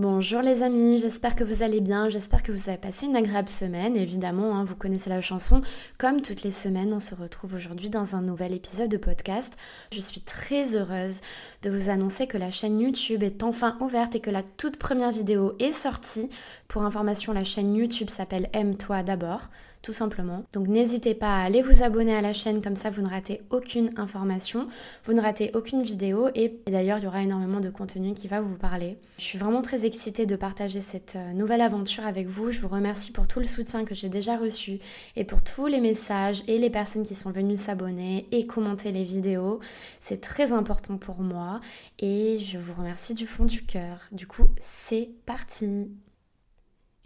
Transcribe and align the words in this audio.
Bonjour 0.00 0.42
les 0.42 0.62
amis, 0.62 1.00
j'espère 1.00 1.34
que 1.34 1.42
vous 1.42 1.64
allez 1.64 1.80
bien, 1.80 2.08
j'espère 2.08 2.44
que 2.44 2.52
vous 2.52 2.68
avez 2.68 2.78
passé 2.78 3.06
une 3.06 3.16
agréable 3.16 3.48
semaine. 3.48 3.96
Évidemment, 3.96 4.56
hein, 4.56 4.62
vous 4.62 4.76
connaissez 4.76 5.10
la 5.10 5.20
chanson. 5.20 5.60
Comme 5.98 6.20
toutes 6.22 6.44
les 6.44 6.52
semaines, 6.52 6.92
on 6.92 7.00
se 7.00 7.16
retrouve 7.16 7.54
aujourd'hui 7.54 7.90
dans 7.90 8.14
un 8.14 8.22
nouvel 8.22 8.54
épisode 8.54 8.92
de 8.92 8.96
podcast. 8.96 9.56
Je 9.90 10.00
suis 10.00 10.20
très 10.20 10.76
heureuse 10.76 11.20
de 11.62 11.70
vous 11.70 11.90
annoncer 11.90 12.28
que 12.28 12.38
la 12.38 12.52
chaîne 12.52 12.78
YouTube 12.78 13.24
est 13.24 13.42
enfin 13.42 13.76
ouverte 13.80 14.14
et 14.14 14.20
que 14.20 14.30
la 14.30 14.44
toute 14.44 14.76
première 14.76 15.10
vidéo 15.10 15.56
est 15.58 15.72
sortie. 15.72 16.28
Pour 16.68 16.84
information, 16.84 17.32
la 17.32 17.42
chaîne 17.42 17.74
YouTube 17.74 18.08
s'appelle 18.08 18.50
Aime-toi 18.52 19.02
d'abord 19.02 19.48
tout 19.82 19.92
simplement. 19.92 20.44
Donc 20.52 20.66
n'hésitez 20.68 21.14
pas 21.14 21.38
à 21.38 21.44
aller 21.44 21.62
vous 21.62 21.82
abonner 21.82 22.14
à 22.14 22.20
la 22.20 22.32
chaîne, 22.32 22.62
comme 22.62 22.76
ça 22.76 22.90
vous 22.90 23.02
ne 23.02 23.08
ratez 23.08 23.42
aucune 23.50 23.90
information, 23.96 24.68
vous 25.04 25.12
ne 25.12 25.20
ratez 25.20 25.50
aucune 25.54 25.82
vidéo 25.82 26.28
et 26.34 26.58
d'ailleurs 26.66 26.98
il 26.98 27.04
y 27.04 27.06
aura 27.06 27.22
énormément 27.22 27.60
de 27.60 27.70
contenu 27.70 28.14
qui 28.14 28.28
va 28.28 28.40
vous 28.40 28.56
parler. 28.56 28.96
Je 29.18 29.24
suis 29.24 29.38
vraiment 29.38 29.62
très 29.62 29.86
excitée 29.86 30.26
de 30.26 30.36
partager 30.36 30.80
cette 30.80 31.16
euh, 31.16 31.32
nouvelle 31.32 31.60
aventure 31.60 32.06
avec 32.06 32.26
vous. 32.26 32.50
Je 32.50 32.60
vous 32.60 32.68
remercie 32.68 33.12
pour 33.12 33.28
tout 33.28 33.40
le 33.40 33.46
soutien 33.46 33.84
que 33.84 33.94
j'ai 33.94 34.08
déjà 34.08 34.36
reçu 34.36 34.78
et 35.16 35.24
pour 35.24 35.42
tous 35.42 35.66
les 35.66 35.80
messages 35.80 36.42
et 36.46 36.58
les 36.58 36.70
personnes 36.70 37.06
qui 37.06 37.14
sont 37.14 37.30
venues 37.30 37.56
s'abonner 37.56 38.26
et 38.32 38.46
commenter 38.46 38.92
les 38.92 39.04
vidéos. 39.04 39.60
C'est 40.00 40.20
très 40.20 40.52
important 40.52 40.98
pour 40.98 41.20
moi 41.20 41.60
et 41.98 42.38
je 42.40 42.58
vous 42.58 42.74
remercie 42.74 43.14
du 43.14 43.26
fond 43.26 43.44
du 43.44 43.64
cœur. 43.64 44.00
Du 44.12 44.26
coup, 44.26 44.48
c'est 44.60 45.10
parti. 45.26 45.88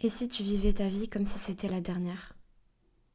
Et 0.01 0.09
si 0.09 0.27
tu 0.27 0.43
vivais 0.43 0.73
ta 0.73 0.87
vie 0.87 1.07
comme 1.07 1.25
si 1.25 1.39
c'était 1.39 1.69
la 1.69 1.79
dernière? 1.79 2.32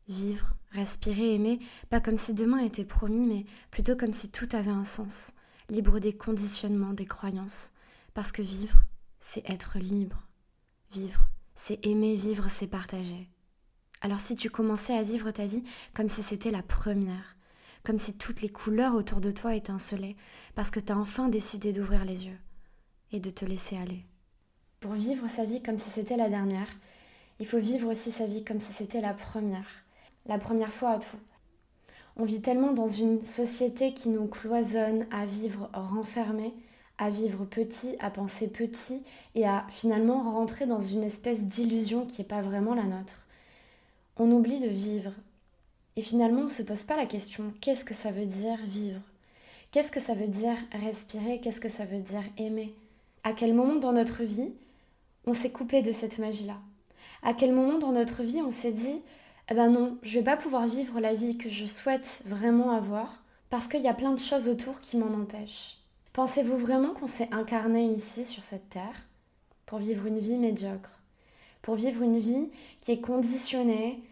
Vivre, 0.08 0.54
respirer, 0.72 1.34
aimer, 1.34 1.60
pas 1.90 2.00
comme 2.00 2.16
si 2.16 2.32
demain 2.32 2.60
était 2.60 2.84
promis, 2.84 3.26
mais 3.26 3.44
plutôt 3.70 3.94
comme 3.94 4.12
si 4.12 4.30
tout 4.30 4.48
avait 4.52 4.70
un 4.70 4.84
sens, 4.84 5.32
libre 5.68 5.98
des 5.98 6.16
conditionnements, 6.16 6.94
des 6.94 7.04
croyances. 7.04 7.72
Parce 8.14 8.32
que 8.32 8.42
vivre, 8.42 8.84
c'est 9.20 9.48
être 9.48 9.78
libre. 9.78 10.26
Vivre, 10.92 11.28
c'est 11.56 11.84
aimer, 11.84 12.16
vivre, 12.16 12.48
c'est 12.48 12.66
partager. 12.66 13.28
Alors 14.00 14.20
si 14.20 14.34
tu 14.36 14.48
commençais 14.48 14.96
à 14.96 15.02
vivre 15.02 15.30
ta 15.30 15.44
vie 15.44 15.62
comme 15.92 16.08
si 16.08 16.22
c'était 16.22 16.50
la 16.50 16.62
première, 16.62 17.36
comme 17.84 17.98
si 17.98 18.16
toutes 18.16 18.40
les 18.40 18.48
couleurs 18.48 18.94
autour 18.94 19.20
de 19.20 19.30
toi 19.30 19.54
étincelaient, 19.54 20.16
parce 20.54 20.70
que 20.70 20.80
tu 20.80 20.92
as 20.92 20.98
enfin 20.98 21.28
décidé 21.28 21.72
d'ouvrir 21.72 22.04
les 22.04 22.26
yeux 22.26 22.38
et 23.12 23.20
de 23.20 23.30
te 23.30 23.44
laisser 23.44 23.76
aller. 23.76 24.04
Pour 24.80 24.92
vivre 24.92 25.28
sa 25.28 25.44
vie 25.44 25.62
comme 25.62 25.78
si 25.78 25.90
c'était 25.90 26.16
la 26.16 26.28
dernière, 26.28 26.68
il 27.40 27.46
faut 27.46 27.58
vivre 27.58 27.90
aussi 27.90 28.10
sa 28.10 28.26
vie 28.26 28.44
comme 28.44 28.60
si 28.60 28.72
c'était 28.72 29.00
la 29.00 29.14
première 29.14 29.66
la 30.28 30.38
première 30.38 30.72
fois 30.72 30.90
à 30.90 30.98
tout. 30.98 31.18
On 32.16 32.24
vit 32.24 32.40
tellement 32.40 32.72
dans 32.72 32.88
une 32.88 33.24
société 33.24 33.94
qui 33.94 34.08
nous 34.08 34.26
cloisonne 34.26 35.06
à 35.10 35.24
vivre 35.24 35.70
renfermé, 35.72 36.52
à 36.98 37.10
vivre 37.10 37.44
petit, 37.44 37.96
à 38.00 38.10
penser 38.10 38.48
petit 38.48 39.02
et 39.34 39.46
à 39.46 39.64
finalement 39.70 40.22
rentrer 40.32 40.66
dans 40.66 40.80
une 40.80 41.04
espèce 41.04 41.46
d'illusion 41.46 42.06
qui 42.06 42.20
n'est 42.20 42.28
pas 42.28 42.42
vraiment 42.42 42.74
la 42.74 42.82
nôtre. 42.82 43.26
On 44.16 44.30
oublie 44.32 44.58
de 44.58 44.68
vivre. 44.68 45.12
Et 45.94 46.02
finalement, 46.02 46.42
on 46.42 46.44
ne 46.44 46.50
se 46.50 46.64
pose 46.64 46.82
pas 46.82 46.96
la 46.96 47.06
question 47.06 47.52
qu'est-ce 47.60 47.84
que 47.84 47.94
ça 47.94 48.10
veut 48.10 48.26
dire 48.26 48.58
vivre? 48.66 49.00
Qu'est-ce 49.70 49.92
que 49.92 50.00
ça 50.00 50.14
veut 50.14 50.26
dire 50.26 50.56
respirer? 50.72 51.40
Qu'est-ce 51.40 51.60
que 51.60 51.68
ça 51.68 51.84
veut 51.84 52.00
dire 52.00 52.24
aimer? 52.36 52.74
À 53.22 53.32
quel 53.32 53.54
moment 53.54 53.76
dans 53.76 53.92
notre 53.92 54.24
vie 54.24 54.50
on 55.26 55.34
s'est 55.34 55.50
coupé 55.50 55.82
de 55.82 55.92
cette 55.92 56.18
magie-là? 56.18 56.56
À 57.22 57.34
quel 57.34 57.52
moment 57.52 57.78
dans 57.78 57.92
notre 57.92 58.22
vie 58.22 58.40
on 58.42 58.50
s'est 58.50 58.72
dit 58.72 59.02
eh 59.50 59.54
ben 59.54 59.70
non, 59.70 59.96
je 60.02 60.18
vais 60.18 60.24
pas 60.24 60.36
pouvoir 60.36 60.66
vivre 60.66 61.00
la 61.00 61.14
vie 61.14 61.38
que 61.38 61.48
je 61.48 61.64
souhaite 61.64 62.22
vraiment 62.26 62.72
avoir 62.72 63.22
parce 63.48 63.66
qu'il 63.66 63.80
y 63.80 63.88
a 63.88 63.94
plein 63.94 64.12
de 64.12 64.18
choses 64.18 64.46
autour 64.46 64.80
qui 64.80 64.98
m'en 64.98 65.14
empêchent. 65.14 65.78
Pensez-vous 66.12 66.58
vraiment 66.58 66.92
qu'on 66.92 67.06
s'est 67.06 67.30
incarné 67.32 67.86
ici 67.86 68.26
sur 68.26 68.44
cette 68.44 68.68
terre 68.68 69.06
pour 69.64 69.78
vivre 69.78 70.06
une 70.06 70.18
vie 70.18 70.36
médiocre, 70.36 71.00
pour 71.62 71.76
vivre 71.76 72.02
une 72.02 72.18
vie 72.18 72.50
qui 72.82 72.92
est 72.92 73.00
conditionnée, 73.00 74.02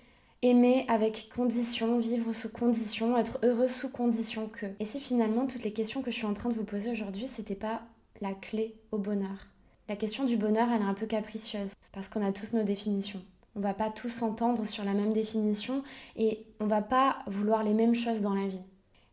aimer 0.40 0.86
avec 0.88 1.28
condition, 1.34 1.98
vivre 1.98 2.32
sous 2.32 2.50
condition, 2.50 3.18
être 3.18 3.38
heureux 3.42 3.68
sous 3.68 3.90
condition 3.90 4.48
que? 4.48 4.66
Et 4.80 4.86
si 4.86 5.00
finalement 5.00 5.46
toutes 5.46 5.64
les 5.64 5.72
questions 5.72 6.00
que 6.00 6.10
je 6.10 6.16
suis 6.16 6.26
en 6.26 6.34
train 6.34 6.48
de 6.48 6.54
vous 6.54 6.64
poser 6.64 6.90
aujourd'hui, 6.90 7.26
c'était 7.26 7.54
pas 7.54 7.82
la 8.22 8.32
clé 8.32 8.74
au 8.90 8.96
bonheur? 8.96 9.48
La 9.88 9.96
question 9.96 10.24
du 10.24 10.38
bonheur, 10.38 10.68
elle 10.72 10.82
est 10.82 10.86
un 10.86 10.94
peu 10.94 11.06
capricieuse 11.06 11.74
parce 11.92 12.08
qu'on 12.08 12.26
a 12.26 12.32
tous 12.32 12.54
nos 12.54 12.64
définitions. 12.64 13.22
On 13.56 13.60
va 13.60 13.74
pas 13.74 13.90
tous 13.90 14.10
s'entendre 14.10 14.66
sur 14.66 14.84
la 14.84 14.92
même 14.92 15.14
définition 15.14 15.82
et 16.14 16.44
on 16.60 16.66
va 16.66 16.82
pas 16.82 17.18
vouloir 17.26 17.64
les 17.64 17.72
mêmes 17.72 17.94
choses 17.94 18.20
dans 18.20 18.34
la 18.34 18.46
vie. 18.46 18.60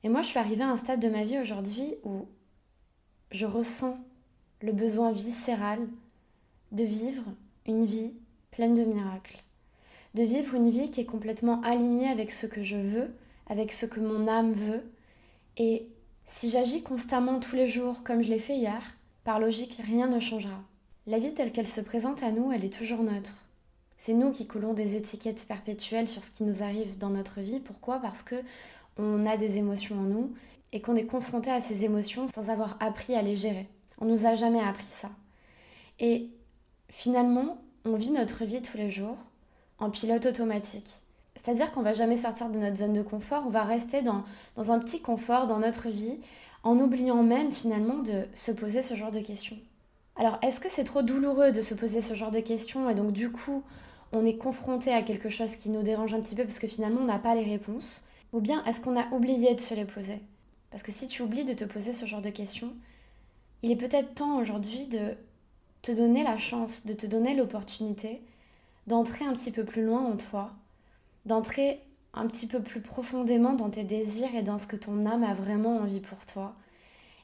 Et 0.03 0.09
moi, 0.09 0.21
je 0.21 0.27
suis 0.27 0.39
arrivée 0.39 0.63
à 0.63 0.69
un 0.69 0.77
stade 0.77 0.99
de 0.99 1.07
ma 1.07 1.23
vie 1.23 1.39
aujourd'hui 1.39 1.95
où 2.03 2.27
je 3.31 3.45
ressens 3.45 3.97
le 4.61 4.73
besoin 4.73 5.13
viscéral 5.13 5.79
de 6.73 6.83
vivre 6.83 7.23
une 7.65 7.85
vie 7.85 8.13
pleine 8.51 8.75
de 8.75 8.83
miracles. 8.83 9.37
De 10.13 10.23
vivre 10.23 10.55
une 10.55 10.69
vie 10.69 10.91
qui 10.91 11.01
est 11.01 11.05
complètement 11.05 11.61
alignée 11.61 12.09
avec 12.09 12.31
ce 12.31 12.45
que 12.45 12.63
je 12.63 12.75
veux, 12.75 13.15
avec 13.47 13.71
ce 13.71 13.85
que 13.85 14.01
mon 14.01 14.27
âme 14.27 14.51
veut. 14.51 14.83
Et 15.57 15.87
si 16.27 16.49
j'agis 16.49 16.83
constamment 16.83 17.39
tous 17.39 17.55
les 17.55 17.69
jours 17.69 18.03
comme 18.03 18.21
je 18.21 18.29
l'ai 18.29 18.39
fait 18.39 18.57
hier, 18.57 18.83
par 19.23 19.39
logique, 19.39 19.79
rien 19.83 20.07
ne 20.07 20.19
changera. 20.19 20.61
La 21.07 21.19
vie 21.19 21.33
telle 21.33 21.51
qu'elle 21.51 21.67
se 21.67 21.81
présente 21.81 22.23
à 22.23 22.31
nous, 22.31 22.51
elle 22.51 22.65
est 22.65 22.77
toujours 22.77 23.03
neutre. 23.03 23.42
C'est 24.05 24.13
nous 24.13 24.33
qui 24.33 24.47
coulons 24.47 24.73
des 24.73 24.97
étiquettes 24.97 25.45
perpétuelles 25.47 26.09
sur 26.09 26.25
ce 26.25 26.31
qui 26.31 26.43
nous 26.43 26.61
arrive 26.61 26.97
dans 26.97 27.09
notre 27.09 27.39
vie. 27.39 27.61
Pourquoi? 27.61 27.99
Parce 27.99 28.21
que 28.21 28.35
on 28.97 29.25
a 29.25 29.37
des 29.37 29.59
émotions 29.59 29.97
en 29.97 30.03
nous 30.03 30.33
et 30.73 30.81
qu'on 30.81 30.97
est 30.97 31.05
confronté 31.05 31.49
à 31.49 31.61
ces 31.61 31.85
émotions 31.85 32.25
sans 32.27 32.49
avoir 32.49 32.75
appris 32.81 33.15
à 33.15 33.21
les 33.21 33.37
gérer. 33.37 33.65
On 33.99 34.05
nous 34.05 34.25
a 34.25 34.35
jamais 34.35 34.59
appris 34.59 34.83
ça. 34.89 35.09
Et 36.01 36.27
finalement, 36.89 37.61
on 37.85 37.95
vit 37.95 38.11
notre 38.11 38.43
vie 38.43 38.61
tous 38.61 38.75
les 38.75 38.91
jours 38.91 39.15
en 39.79 39.89
pilote 39.89 40.25
automatique. 40.25 40.89
C'est-à-dire 41.37 41.71
qu'on 41.71 41.81
va 41.81 41.93
jamais 41.93 42.17
sortir 42.17 42.49
de 42.49 42.59
notre 42.59 42.75
zone 42.75 42.91
de 42.91 43.03
confort, 43.03 43.45
on 43.47 43.51
va 43.51 43.63
rester 43.63 44.01
dans 44.01 44.25
un 44.57 44.79
petit 44.79 45.01
confort 45.01 45.47
dans 45.47 45.59
notre 45.59 45.87
vie 45.87 46.17
en 46.63 46.77
oubliant 46.77 47.23
même 47.23 47.53
finalement 47.53 47.99
de 47.99 48.25
se 48.33 48.51
poser 48.51 48.81
ce 48.81 48.95
genre 48.95 49.13
de 49.13 49.21
questions. 49.21 49.57
Alors, 50.17 50.39
est-ce 50.41 50.59
que 50.59 50.69
c'est 50.69 50.83
trop 50.83 51.03
douloureux 51.03 51.53
de 51.53 51.61
se 51.61 51.73
poser 51.73 52.01
ce 52.01 52.15
genre 52.15 52.31
de 52.31 52.41
questions 52.41 52.89
et 52.89 52.95
donc 52.95 53.13
du 53.13 53.31
coup, 53.31 53.63
on 54.13 54.23
est 54.23 54.37
confronté 54.37 54.93
à 54.93 55.01
quelque 55.01 55.29
chose 55.29 55.55
qui 55.57 55.69
nous 55.69 55.83
dérange 55.83 56.13
un 56.13 56.21
petit 56.21 56.35
peu 56.35 56.45
parce 56.45 56.59
que 56.59 56.67
finalement 56.67 57.01
on 57.01 57.05
n'a 57.05 57.19
pas 57.19 57.35
les 57.35 57.43
réponses. 57.43 58.05
Ou 58.31 58.39
bien 58.39 58.63
est-ce 58.65 58.79
qu'on 58.79 58.97
a 58.97 59.07
oublié 59.11 59.53
de 59.53 59.59
se 59.59 59.75
les 59.75 59.85
poser? 59.85 60.19
Parce 60.71 60.81
que 60.81 60.91
si 60.91 61.07
tu 61.07 61.21
oublies 61.21 61.45
de 61.45 61.53
te 61.53 61.65
poser 61.65 61.93
ce 61.93 62.05
genre 62.05 62.21
de 62.21 62.29
questions, 62.29 62.73
il 63.61 63.71
est 63.71 63.75
peut-être 63.75 64.15
temps 64.15 64.39
aujourd'hui 64.39 64.87
de 64.87 65.15
te 65.81 65.91
donner 65.91 66.23
la 66.23 66.37
chance, 66.37 66.85
de 66.85 66.93
te 66.93 67.05
donner 67.05 67.35
l'opportunité 67.35 68.21
d'entrer 68.87 69.25
un 69.25 69.33
petit 69.33 69.51
peu 69.51 69.63
plus 69.63 69.85
loin 69.85 70.03
en 70.03 70.17
toi, 70.17 70.51
d'entrer 71.25 71.79
un 72.13 72.27
petit 72.27 72.47
peu 72.47 72.61
plus 72.61 72.81
profondément 72.81 73.53
dans 73.53 73.69
tes 73.69 73.83
désirs 73.83 74.35
et 74.35 74.43
dans 74.43 74.57
ce 74.57 74.67
que 74.67 74.75
ton 74.75 75.05
âme 75.05 75.23
a 75.23 75.33
vraiment 75.33 75.77
envie 75.77 75.99
pour 75.99 76.25
toi, 76.25 76.53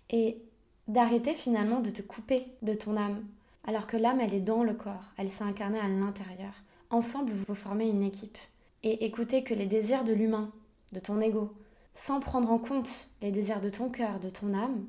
et 0.10 0.38
d'arrêter 0.88 1.34
finalement 1.34 1.80
de 1.82 1.92
te 1.92 2.02
couper 2.02 2.46
de 2.62 2.74
ton 2.74 2.98
âme, 2.98 3.24
alors 3.68 3.88
que 3.88 3.98
l'âme, 3.98 4.22
elle 4.22 4.34
est 4.34 4.40
dans 4.40 4.64
le 4.64 4.74
corps, 4.74 5.14
elle 5.18 5.30
s'est 5.30 5.44
incarnée 5.44 5.80
à 5.80 5.88
l'intérieur. 5.88 6.54
Ensemble, 6.92 7.32
vous 7.32 7.54
formez 7.54 7.88
une 7.88 8.04
équipe. 8.04 8.38
Et 8.82 9.06
écoutez 9.06 9.44
que 9.44 9.54
les 9.54 9.68
désirs 9.68 10.04
de 10.04 10.14
l'humain, 10.14 10.52
de 10.92 11.00
ton 11.00 11.22
ego, 11.22 11.54
sans 11.94 12.20
prendre 12.20 12.52
en 12.52 12.58
compte 12.58 13.08
les 13.22 13.32
désirs 13.32 13.62
de 13.62 13.70
ton 13.70 13.90
cœur, 13.90 14.20
de 14.20 14.30
ton 14.30 14.56
âme, 14.56 14.86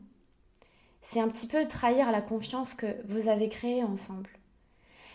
c'est 1.02 1.20
un 1.20 1.28
petit 1.28 1.46
peu 1.46 1.66
trahir 1.66 2.10
la 2.10 2.22
confiance 2.22 2.72
que 2.72 2.86
vous 3.08 3.28
avez 3.28 3.48
créée 3.48 3.84
ensemble. 3.84 4.30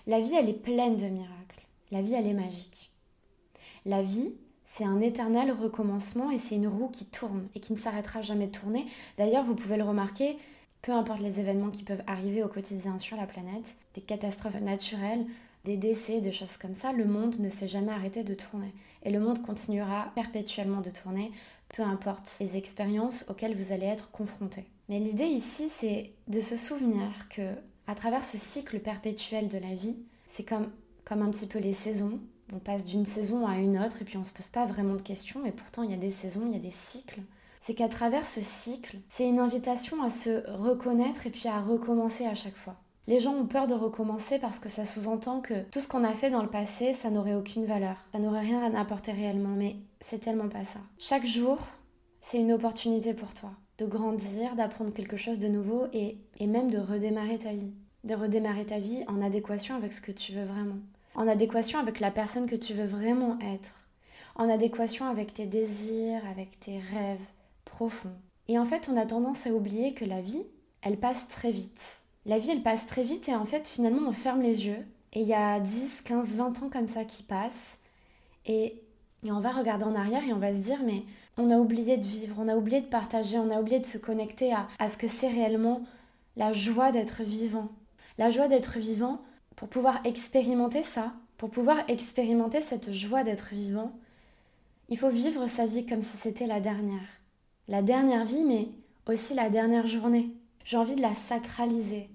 La 0.05 0.19
vie, 0.19 0.35
elle 0.35 0.49
est 0.49 0.53
pleine 0.53 0.97
de 0.97 1.05
miracles. 1.05 1.65
La 1.89 2.01
vie, 2.01 2.13
elle 2.13 2.27
est 2.27 2.33
magique. 2.33 2.91
La 3.85 4.03
vie, 4.03 4.33
c'est 4.67 4.83
un 4.83 5.01
éternel 5.01 5.51
recommencement 5.51 6.29
et 6.29 6.37
c'est 6.37 6.55
une 6.55 6.67
roue 6.67 6.89
qui 6.89 7.05
tourne 7.05 7.47
et 7.55 7.59
qui 7.59 7.73
ne 7.73 7.79
s'arrêtera 7.79 8.21
jamais 8.21 8.47
de 8.47 8.51
tourner. 8.51 8.85
D'ailleurs, 9.17 9.43
vous 9.43 9.55
pouvez 9.55 9.77
le 9.77 9.83
remarquer, 9.83 10.37
peu 10.83 10.91
importe 10.91 11.21
les 11.21 11.39
événements 11.39 11.71
qui 11.71 11.83
peuvent 11.83 12.03
arriver 12.05 12.43
au 12.43 12.47
quotidien 12.47 12.99
sur 12.99 13.17
la 13.17 13.25
planète, 13.25 13.77
des 13.95 14.01
catastrophes 14.01 14.61
naturelles, 14.61 15.25
des 15.65 15.77
décès, 15.77 16.21
des 16.21 16.31
choses 16.31 16.57
comme 16.57 16.75
ça, 16.75 16.93
le 16.93 17.05
monde 17.05 17.39
ne 17.39 17.49
s'est 17.49 17.67
jamais 17.67 17.91
arrêté 17.91 18.23
de 18.23 18.35
tourner. 18.35 18.71
Et 19.03 19.09
le 19.09 19.19
monde 19.19 19.41
continuera 19.41 20.11
perpétuellement 20.13 20.81
de 20.81 20.91
tourner, 20.91 21.31
peu 21.69 21.81
importe 21.81 22.31
les 22.39 22.55
expériences 22.55 23.25
auxquelles 23.29 23.57
vous 23.57 23.73
allez 23.73 23.87
être 23.87 24.11
confrontés. 24.11 24.65
Mais 24.89 24.99
l'idée 24.99 25.25
ici, 25.25 25.67
c'est 25.69 26.11
de 26.27 26.39
se 26.39 26.55
souvenir 26.55 27.09
que, 27.29 27.55
à 27.87 27.95
travers 27.95 28.23
ce 28.23 28.37
cycle 28.37 28.79
perpétuel 28.79 29.49
de 29.49 29.57
la 29.57 29.73
vie, 29.73 29.97
c'est 30.27 30.47
comme, 30.47 30.69
comme 31.03 31.23
un 31.23 31.31
petit 31.31 31.47
peu 31.47 31.57
les 31.57 31.73
saisons. 31.73 32.19
On 32.53 32.59
passe 32.59 32.85
d'une 32.85 33.07
saison 33.07 33.47
à 33.47 33.55
une 33.57 33.79
autre 33.79 34.03
et 34.03 34.05
puis 34.05 34.17
on 34.17 34.23
se 34.23 34.33
pose 34.33 34.47
pas 34.47 34.67
vraiment 34.67 34.93
de 34.93 35.01
questions, 35.01 35.41
mais 35.43 35.51
pourtant 35.51 35.81
il 35.81 35.89
y 35.89 35.95
a 35.95 35.97
des 35.97 36.11
saisons, 36.11 36.43
il 36.45 36.53
y 36.53 36.57
a 36.57 36.59
des 36.59 36.69
cycles. 36.69 37.21
C'est 37.61 37.73
qu'à 37.73 37.87
travers 37.87 38.27
ce 38.27 38.41
cycle, 38.41 38.97
c'est 39.09 39.27
une 39.27 39.39
invitation 39.39 40.03
à 40.03 40.11
se 40.11 40.47
reconnaître 40.51 41.25
et 41.25 41.31
puis 41.31 41.49
à 41.49 41.59
recommencer 41.59 42.27
à 42.27 42.35
chaque 42.35 42.55
fois. 42.55 42.75
Les 43.07 43.19
gens 43.19 43.33
ont 43.33 43.45
peur 43.45 43.67
de 43.67 43.73
recommencer 43.75 44.39
parce 44.39 44.59
que 44.59 44.69
ça 44.69 44.85
sous-entend 44.85 45.41
que 45.41 45.61
tout 45.71 45.79
ce 45.79 45.87
qu'on 45.87 46.03
a 46.03 46.13
fait 46.13 46.29
dans 46.31 46.41
le 46.41 46.49
passé, 46.49 46.93
ça 46.93 47.09
n'aurait 47.11 47.35
aucune 47.35 47.65
valeur. 47.65 47.97
Ça 48.11 48.19
n'aurait 48.19 48.39
rien 48.39 48.73
à 48.73 48.81
apporter 48.81 49.11
réellement, 49.11 49.55
mais 49.55 49.75
c'est 50.01 50.19
tellement 50.19 50.49
pas 50.49 50.65
ça. 50.65 50.79
Chaque 50.97 51.25
jour, 51.25 51.59
c'est 52.21 52.39
une 52.39 52.51
opportunité 52.51 53.13
pour 53.13 53.33
toi 53.33 53.51
de 53.77 53.85
grandir, 53.85 54.55
d'apprendre 54.55 54.93
quelque 54.93 55.17
chose 55.17 55.37
de 55.37 55.47
nouveau 55.49 55.87
et, 55.93 56.17
et 56.39 56.47
même 56.47 56.71
de 56.71 56.77
redémarrer 56.79 57.37
ta 57.37 57.51
vie. 57.51 57.73
de 58.05 58.13
redémarrer 58.15 58.65
ta 58.65 58.79
vie 58.79 59.03
en 59.07 59.19
adéquation 59.21 59.75
avec 59.75 59.91
ce 59.91 59.99
que 60.01 60.11
tu 60.11 60.31
veux 60.33 60.45
vraiment, 60.45 60.77
en 61.15 61.27
adéquation 61.27 61.79
avec 61.79 61.99
la 61.99 62.11
personne 62.11 62.45
que 62.45 62.55
tu 62.55 62.73
veux 62.73 62.85
vraiment 62.85 63.37
être, 63.41 63.89
en 64.35 64.47
adéquation 64.47 65.07
avec 65.07 65.33
tes 65.33 65.45
désirs, 65.47 66.21
avec 66.29 66.59
tes 66.59 66.77
rêves 66.77 67.25
profonds. 67.65 68.15
Et 68.47 68.59
en 68.59 68.65
fait, 68.65 68.89
on 68.91 68.97
a 68.97 69.05
tendance 69.05 69.47
à 69.47 69.51
oublier 69.51 69.93
que 69.93 70.05
la 70.05 70.21
vie, 70.21 70.43
elle 70.83 70.97
passe 70.97 71.27
très 71.27 71.51
vite. 71.51 72.01
La 72.25 72.39
vie, 72.39 72.49
elle 72.49 72.63
passe 72.63 72.87
très 72.87 73.03
vite 73.03 73.29
et 73.29 73.35
en 73.35 73.45
fait, 73.45 73.67
finalement, 73.67 74.09
on 74.09 74.13
ferme 74.13 74.41
les 74.41 74.65
yeux 74.65 74.85
et 75.13 75.21
il 75.21 75.27
y 75.27 75.33
a 75.33 75.59
10, 75.59 76.01
15, 76.01 76.35
20 76.37 76.63
ans 76.63 76.69
comme 76.71 76.87
ça 76.87 77.03
qui 77.03 77.23
passent 77.23 77.79
et, 78.45 78.81
on 79.27 79.39
va 79.39 79.49
regarder 79.49 79.85
en 79.85 79.95
arrière 79.95 80.23
et 80.23 80.33
on 80.33 80.37
va 80.37 80.53
se 80.53 80.59
dire 80.59 80.77
mais 80.85 81.01
on 81.37 81.49
a 81.49 81.57
oublié 81.57 81.97
de 81.97 82.03
vivre, 82.05 82.35
on 82.37 82.47
a 82.47 82.55
oublié 82.55 82.81
de 82.81 82.85
partager, 82.85 83.39
on 83.39 83.49
a 83.49 83.59
oublié 83.59 83.79
de 83.79 83.85
se 83.87 83.97
connecter 83.97 84.53
à, 84.53 84.67
à 84.77 84.87
ce 84.87 84.97
que 84.97 85.07
c'est 85.07 85.29
réellement 85.29 85.81
la 86.35 86.53
joie 86.53 86.91
d'être 86.91 87.23
vivant. 87.23 87.69
La 88.19 88.29
joie 88.29 88.47
d'être 88.47 88.77
vivant, 88.77 89.19
pour 89.55 89.67
pouvoir 89.67 89.99
expérimenter 90.03 90.83
ça, 90.83 91.13
pour 91.37 91.49
pouvoir 91.49 91.77
expérimenter 91.87 92.61
cette 92.61 92.91
joie 92.91 93.23
d'être 93.23 93.49
vivant, 93.51 93.93
il 94.89 94.97
faut 94.97 95.09
vivre 95.09 95.47
sa 95.47 95.65
vie 95.65 95.87
comme 95.87 96.03
si 96.03 96.17
c'était 96.17 96.45
la 96.45 96.59
dernière. 96.59 97.07
La 97.67 97.81
dernière 97.81 98.25
vie, 98.25 98.43
mais 98.43 98.67
aussi 99.07 99.33
la 99.33 99.49
dernière 99.49 99.87
journée. 99.87 100.29
J'ai 100.63 100.77
envie 100.77 100.95
de 100.95 101.01
la 101.01 101.15
sacraliser. 101.15 102.09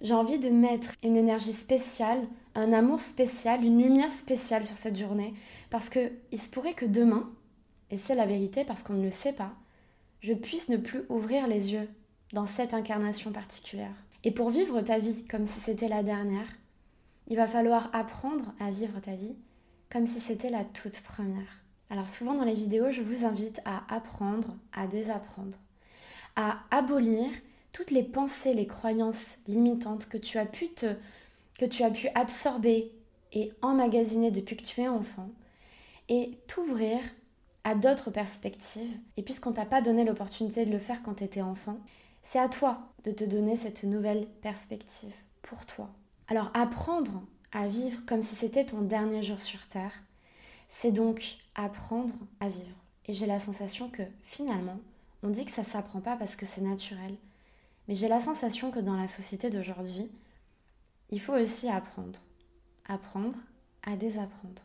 J'ai 0.00 0.14
envie 0.14 0.38
de 0.38 0.50
mettre 0.50 0.92
une 1.02 1.16
énergie 1.16 1.52
spéciale, 1.52 2.26
un 2.54 2.72
amour 2.72 3.00
spécial, 3.00 3.64
une 3.64 3.82
lumière 3.82 4.10
spéciale 4.10 4.64
sur 4.64 4.76
cette 4.76 4.96
journée, 4.96 5.34
parce 5.70 5.88
que 5.88 6.12
il 6.32 6.40
se 6.40 6.50
pourrait 6.50 6.74
que 6.74 6.84
demain, 6.84 7.30
et 7.90 7.96
c'est 7.96 8.14
la 8.14 8.26
vérité 8.26 8.64
parce 8.64 8.82
qu'on 8.82 8.94
ne 8.94 9.04
le 9.04 9.10
sait 9.10 9.32
pas, 9.32 9.52
je 10.20 10.34
puisse 10.34 10.68
ne 10.68 10.76
plus 10.76 11.04
ouvrir 11.08 11.46
les 11.46 11.72
yeux 11.72 11.88
dans 12.32 12.46
cette 12.46 12.74
incarnation 12.74 13.32
particulière. 13.32 13.94
Et 14.24 14.32
pour 14.32 14.50
vivre 14.50 14.80
ta 14.80 14.98
vie 14.98 15.24
comme 15.26 15.46
si 15.46 15.60
c'était 15.60 15.88
la 15.88 16.02
dernière, 16.02 16.48
il 17.28 17.36
va 17.36 17.46
falloir 17.46 17.90
apprendre 17.92 18.52
à 18.60 18.70
vivre 18.70 19.00
ta 19.00 19.14
vie 19.14 19.36
comme 19.90 20.06
si 20.06 20.20
c'était 20.20 20.50
la 20.50 20.64
toute 20.64 21.00
première. 21.00 21.62
Alors 21.90 22.08
souvent 22.08 22.34
dans 22.34 22.44
les 22.44 22.54
vidéos, 22.54 22.90
je 22.90 23.02
vous 23.02 23.24
invite 23.24 23.60
à 23.64 23.82
apprendre, 23.94 24.56
à 24.72 24.86
désapprendre, 24.86 25.56
à 26.34 26.58
abolir 26.70 27.30
toutes 27.76 27.90
les 27.90 28.02
pensées, 28.02 28.54
les 28.54 28.66
croyances 28.66 29.36
limitantes 29.46 30.08
que 30.08 30.16
tu 30.16 30.38
as 30.38 30.46
pu 30.46 30.70
te 30.70 30.94
que 31.58 31.66
tu 31.66 31.82
as 31.82 31.90
pu 31.90 32.08
absorber 32.14 32.90
et 33.34 33.52
emmagasiner 33.60 34.30
depuis 34.30 34.56
que 34.56 34.64
tu 34.64 34.80
es 34.80 34.88
enfant 34.88 35.28
et 36.08 36.38
t'ouvrir 36.46 37.00
à 37.64 37.74
d'autres 37.74 38.10
perspectives. 38.10 38.96
Et 39.18 39.22
puisqu'on 39.22 39.52
t'a 39.52 39.66
pas 39.66 39.82
donné 39.82 40.04
l'opportunité 40.04 40.64
de 40.64 40.72
le 40.72 40.78
faire 40.78 41.02
quand 41.02 41.16
tu 41.16 41.24
étais 41.24 41.42
enfant, 41.42 41.78
c'est 42.22 42.38
à 42.38 42.48
toi 42.48 42.78
de 43.04 43.10
te 43.10 43.24
donner 43.24 43.56
cette 43.56 43.84
nouvelle 43.84 44.26
perspective 44.40 45.14
pour 45.42 45.66
toi. 45.66 45.90
Alors 46.28 46.50
apprendre 46.54 47.24
à 47.52 47.68
vivre 47.68 48.00
comme 48.06 48.22
si 48.22 48.36
c'était 48.36 48.64
ton 48.64 48.80
dernier 48.80 49.22
jour 49.22 49.42
sur 49.42 49.66
Terre, 49.68 50.02
c'est 50.70 50.92
donc 50.92 51.36
apprendre 51.54 52.14
à 52.40 52.48
vivre. 52.48 52.76
Et 53.04 53.12
j'ai 53.12 53.26
la 53.26 53.38
sensation 53.38 53.90
que 53.90 54.02
finalement, 54.24 54.78
on 55.22 55.28
dit 55.28 55.44
que 55.44 55.52
ça 55.52 55.62
s'apprend 55.62 56.00
pas 56.00 56.16
parce 56.16 56.36
que 56.36 56.46
c'est 56.46 56.62
naturel. 56.62 57.16
Mais 57.88 57.94
j'ai 57.94 58.08
la 58.08 58.20
sensation 58.20 58.70
que 58.70 58.80
dans 58.80 58.96
la 58.96 59.08
société 59.08 59.50
d'aujourd'hui, 59.50 60.10
il 61.10 61.20
faut 61.20 61.34
aussi 61.34 61.68
apprendre. 61.68 62.18
Apprendre 62.88 63.36
à 63.82 63.96
désapprendre. 63.96 64.62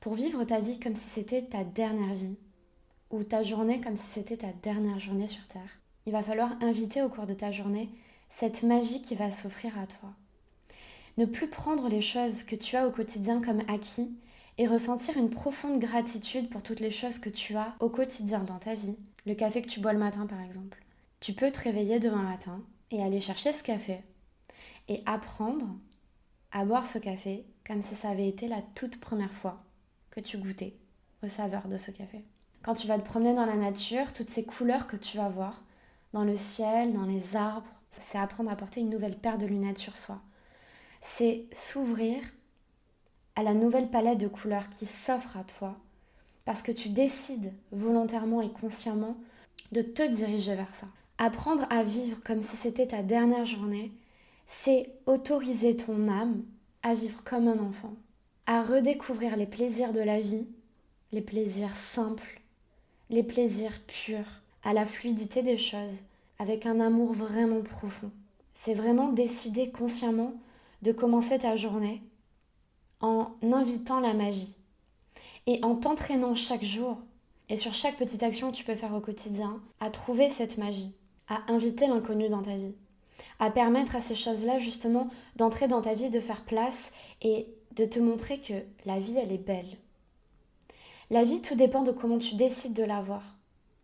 Pour 0.00 0.14
vivre 0.14 0.44
ta 0.44 0.60
vie 0.60 0.78
comme 0.78 0.96
si 0.96 1.08
c'était 1.08 1.42
ta 1.42 1.64
dernière 1.64 2.14
vie, 2.14 2.36
ou 3.10 3.22
ta 3.22 3.42
journée 3.42 3.80
comme 3.80 3.96
si 3.96 4.06
c'était 4.06 4.38
ta 4.38 4.52
dernière 4.62 4.98
journée 4.98 5.28
sur 5.28 5.46
Terre, 5.46 5.80
il 6.06 6.12
va 6.12 6.22
falloir 6.22 6.52
inviter 6.60 7.00
au 7.00 7.08
cours 7.08 7.26
de 7.26 7.34
ta 7.34 7.50
journée 7.50 7.88
cette 8.30 8.62
magie 8.62 9.00
qui 9.00 9.14
va 9.14 9.30
s'offrir 9.30 9.78
à 9.78 9.86
toi. 9.86 10.10
Ne 11.16 11.24
plus 11.24 11.48
prendre 11.48 11.88
les 11.88 12.02
choses 12.02 12.42
que 12.42 12.56
tu 12.56 12.76
as 12.76 12.88
au 12.88 12.90
quotidien 12.90 13.40
comme 13.40 13.62
acquis 13.68 14.10
et 14.58 14.66
ressentir 14.66 15.16
une 15.16 15.30
profonde 15.30 15.78
gratitude 15.78 16.48
pour 16.50 16.62
toutes 16.62 16.80
les 16.80 16.90
choses 16.90 17.18
que 17.18 17.30
tu 17.30 17.56
as 17.56 17.74
au 17.80 17.88
quotidien 17.88 18.40
dans 18.40 18.58
ta 18.58 18.74
vie. 18.74 18.96
Le 19.26 19.34
café 19.34 19.62
que 19.62 19.68
tu 19.68 19.80
bois 19.80 19.92
le 19.92 19.98
matin 19.98 20.26
par 20.26 20.40
exemple. 20.40 20.83
Tu 21.24 21.32
peux 21.32 21.50
te 21.50 21.60
réveiller 21.60 22.00
demain 22.00 22.22
matin 22.22 22.60
et 22.90 23.02
aller 23.02 23.22
chercher 23.22 23.54
ce 23.54 23.62
café 23.62 24.02
et 24.88 25.02
apprendre 25.06 25.66
à 26.52 26.66
boire 26.66 26.84
ce 26.84 26.98
café 26.98 27.46
comme 27.66 27.80
si 27.80 27.94
ça 27.94 28.10
avait 28.10 28.28
été 28.28 28.46
la 28.46 28.60
toute 28.74 29.00
première 29.00 29.32
fois 29.32 29.64
que 30.10 30.20
tu 30.20 30.36
goûtais 30.36 30.76
aux 31.22 31.28
saveurs 31.28 31.66
de 31.66 31.78
ce 31.78 31.92
café. 31.92 32.22
Quand 32.62 32.74
tu 32.74 32.86
vas 32.86 32.98
te 32.98 33.06
promener 33.06 33.32
dans 33.32 33.46
la 33.46 33.56
nature, 33.56 34.12
toutes 34.12 34.28
ces 34.28 34.44
couleurs 34.44 34.86
que 34.86 34.98
tu 34.98 35.16
vas 35.16 35.30
voir, 35.30 35.62
dans 36.12 36.24
le 36.24 36.36
ciel, 36.36 36.92
dans 36.92 37.06
les 37.06 37.36
arbres. 37.36 37.72
C'est 37.92 38.18
apprendre 38.18 38.50
à 38.50 38.56
porter 38.56 38.80
une 38.80 38.90
nouvelle 38.90 39.16
paire 39.16 39.38
de 39.38 39.46
lunettes 39.46 39.78
sur 39.78 39.96
soi. 39.96 40.20
C'est 41.00 41.46
s'ouvrir 41.52 42.22
à 43.34 43.42
la 43.42 43.54
nouvelle 43.54 43.90
palette 43.90 44.20
de 44.20 44.28
couleurs 44.28 44.68
qui 44.68 44.84
s'offre 44.84 45.38
à 45.38 45.44
toi 45.44 45.78
parce 46.44 46.60
que 46.60 46.72
tu 46.72 46.90
décides 46.90 47.54
volontairement 47.72 48.42
et 48.42 48.50
consciemment 48.50 49.16
de 49.72 49.80
te 49.80 50.06
diriger 50.06 50.54
vers 50.54 50.74
ça. 50.74 50.88
Apprendre 51.18 51.66
à 51.70 51.82
vivre 51.82 52.18
comme 52.24 52.42
si 52.42 52.56
c'était 52.56 52.88
ta 52.88 53.02
dernière 53.02 53.46
journée, 53.46 53.92
c'est 54.46 54.92
autoriser 55.06 55.76
ton 55.76 56.08
âme 56.08 56.42
à 56.82 56.94
vivre 56.94 57.22
comme 57.24 57.48
un 57.48 57.58
enfant, 57.58 57.94
à 58.46 58.62
redécouvrir 58.62 59.36
les 59.36 59.46
plaisirs 59.46 59.92
de 59.92 60.00
la 60.00 60.20
vie, 60.20 60.46
les 61.12 61.22
plaisirs 61.22 61.76
simples, 61.76 62.40
les 63.10 63.22
plaisirs 63.22 63.80
purs, 63.86 64.42
à 64.64 64.72
la 64.72 64.86
fluidité 64.86 65.42
des 65.42 65.58
choses, 65.58 66.02
avec 66.38 66.66
un 66.66 66.80
amour 66.80 67.12
vraiment 67.12 67.62
profond. 67.62 68.10
C'est 68.54 68.74
vraiment 68.74 69.12
décider 69.12 69.70
consciemment 69.70 70.34
de 70.82 70.92
commencer 70.92 71.38
ta 71.38 71.56
journée 71.56 72.02
en 73.00 73.30
invitant 73.42 74.00
la 74.00 74.14
magie 74.14 74.56
et 75.46 75.62
en 75.62 75.76
t'entraînant 75.76 76.34
chaque 76.34 76.64
jour 76.64 76.98
et 77.48 77.56
sur 77.56 77.74
chaque 77.74 77.98
petite 77.98 78.22
action 78.22 78.50
que 78.50 78.56
tu 78.56 78.64
peux 78.64 78.74
faire 78.74 78.94
au 78.94 79.00
quotidien 79.00 79.60
à 79.80 79.90
trouver 79.90 80.30
cette 80.30 80.58
magie, 80.58 80.94
à 81.28 81.40
inviter 81.52 81.86
l'inconnu 81.86 82.28
dans 82.28 82.42
ta 82.42 82.56
vie, 82.56 82.74
à 83.38 83.50
permettre 83.50 83.96
à 83.96 84.00
ces 84.00 84.14
choses-là 84.14 84.58
justement 84.58 85.08
d'entrer 85.36 85.68
dans 85.68 85.82
ta 85.82 85.94
vie, 85.94 86.10
de 86.10 86.20
faire 86.20 86.44
place 86.44 86.92
et 87.22 87.46
de 87.72 87.84
te 87.84 87.98
montrer 87.98 88.38
que 88.40 88.54
la 88.84 88.98
vie, 88.98 89.16
elle 89.16 89.32
est 89.32 89.38
belle. 89.38 89.78
La 91.10 91.24
vie, 91.24 91.40
tout 91.40 91.54
dépend 91.54 91.82
de 91.82 91.92
comment 91.92 92.18
tu 92.18 92.34
décides 92.36 92.74
de 92.74 92.82
la 92.82 93.02
voir. 93.02 93.22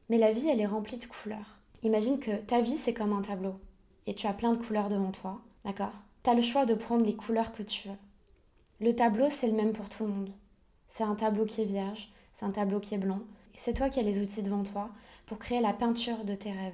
Mais 0.09 0.19
la 0.19 0.33
vie, 0.33 0.49
elle 0.49 0.61
est 0.61 0.67
remplie 0.67 0.97
de 0.97 1.07
couleurs. 1.07 1.59
Imagine 1.83 2.19
que 2.19 2.37
ta 2.37 2.61
vie, 2.61 2.79
c'est 2.79 2.95
comme 2.95 3.13
un 3.13 3.23
tableau. 3.23 3.55
Et 4.07 4.15
tu 4.15 4.27
as 4.27 4.33
plein 4.33 4.53
de 4.53 4.59
couleurs 4.59 4.89
devant 4.89 5.13
toi, 5.13 5.41
d'accord? 5.65 5.93
Tu 6.23 6.31
as 6.31 6.35
le 6.35 6.43
choix 6.43 6.67
de 6.67 6.75
prendre 6.75 7.05
les 7.05 7.15
couleurs 7.15 7.53
que 7.53 7.63
tu 7.63 7.89
veux. 7.89 7.97
Le 8.81 8.95
tableau, 8.95 9.29
c'est 9.31 9.47
le 9.47 9.55
même 9.55 9.73
pour 9.73 9.88
tout 9.88 10.05
le 10.05 10.11
monde. 10.11 10.31
C'est 10.88 11.05
un 11.05 11.14
tableau 11.14 11.45
qui 11.45 11.62
est 11.62 11.67
vierge, 11.67 12.11
c'est 12.35 12.45
un 12.45 12.50
tableau 12.50 12.81
qui 12.81 12.95
est 12.95 12.99
blanc. 12.99 13.21
C'est 13.57 13.75
toi 13.75 13.91
qui 13.91 14.00
as 14.00 14.03
les 14.03 14.21
outils 14.21 14.43
devant 14.43 14.62
toi 14.62 14.88
pour 15.26 15.38
créer 15.38 15.61
la 15.61 15.75
peinture 15.75 16.25
de 16.25 16.35
tes 16.35 16.50
rêves. 16.50 16.73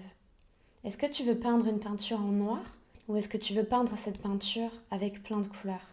Est-ce 0.86 0.98
que 0.98 1.06
tu 1.06 1.24
veux 1.24 1.34
peindre 1.34 1.66
une 1.66 1.80
peinture 1.80 2.20
en 2.20 2.30
noir 2.30 2.60
ou 3.08 3.16
est-ce 3.16 3.28
que 3.28 3.36
tu 3.36 3.54
veux 3.54 3.64
peindre 3.64 3.98
cette 3.98 4.18
peinture 4.18 4.70
avec 4.92 5.20
plein 5.20 5.40
de 5.40 5.46
couleurs? 5.48 5.88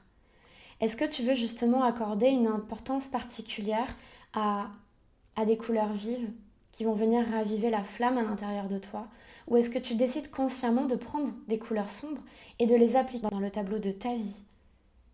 Est-ce 0.81 0.95
que 0.95 1.05
tu 1.05 1.23
veux 1.23 1.33
justement 1.33 1.83
accorder 1.83 2.27
une 2.27 2.45
importance 2.45 3.07
particulière 3.07 3.97
à, 4.33 4.67
à 5.35 5.45
des 5.45 5.57
couleurs 5.57 5.93
vives 5.93 6.29
qui 6.71 6.83
vont 6.83 6.93
venir 6.93 7.25
raviver 7.27 7.71
la 7.71 7.83
flamme 7.83 8.19
à 8.19 8.21
l'intérieur 8.21 8.67
de 8.67 8.77
toi? 8.77 9.07
Ou 9.47 9.57
est-ce 9.57 9.71
que 9.71 9.79
tu 9.79 9.95
décides 9.95 10.29
consciemment 10.29 10.85
de 10.85 10.95
prendre 10.95 11.33
des 11.47 11.57
couleurs 11.57 11.89
sombres 11.89 12.21
et 12.59 12.67
de 12.67 12.75
les 12.75 12.95
appliquer 12.95 13.29
dans 13.31 13.39
le 13.39 13.49
tableau 13.49 13.79
de 13.79 13.91
ta 13.91 14.13
vie? 14.13 14.43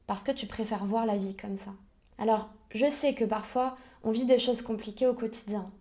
Parce 0.07 0.23
que 0.23 0.33
tu 0.33 0.45
préfères 0.45 0.83
voir 0.83 1.05
la 1.05 1.15
vie 1.15 1.37
comme 1.37 1.55
ça. 1.55 1.71
Alors, 2.17 2.49
je 2.71 2.89
sais 2.89 3.13
que 3.13 3.23
parfois, 3.23 3.77
on 4.03 4.11
vit 4.11 4.25
des 4.25 4.39
choses 4.39 4.61
compliquées 4.61 5.07
au 5.07 5.13
quotidien. 5.13 5.71